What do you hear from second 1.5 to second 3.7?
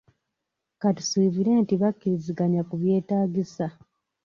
nti bakkiriziganya ku byetaagisa.